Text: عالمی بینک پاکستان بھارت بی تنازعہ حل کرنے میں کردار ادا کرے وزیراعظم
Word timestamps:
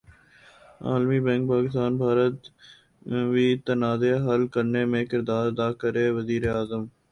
عالمی 0.87 1.19
بینک 1.25 1.43
پاکستان 1.49 1.91
بھارت 2.01 2.37
بی 3.31 3.45
تنازعہ 3.65 4.17
حل 4.25 4.41
کرنے 4.53 4.81
میں 4.91 5.03
کردار 5.11 5.43
ادا 5.51 5.71
کرے 5.81 6.05
وزیراعظم 6.17 6.83